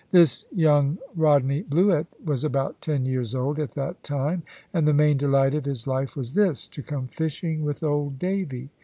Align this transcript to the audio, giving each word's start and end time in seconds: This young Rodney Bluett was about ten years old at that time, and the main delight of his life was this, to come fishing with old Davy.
This 0.09 0.45
young 0.51 0.97
Rodney 1.15 1.61
Bluett 1.61 2.07
was 2.25 2.43
about 2.43 2.81
ten 2.81 3.05
years 3.05 3.35
old 3.35 3.59
at 3.59 3.73
that 3.75 4.01
time, 4.01 4.41
and 4.73 4.87
the 4.87 4.95
main 4.95 5.15
delight 5.17 5.53
of 5.53 5.65
his 5.65 5.85
life 5.85 6.15
was 6.15 6.33
this, 6.33 6.67
to 6.69 6.81
come 6.81 7.05
fishing 7.05 7.63
with 7.63 7.83
old 7.83 8.17
Davy. 8.17 8.69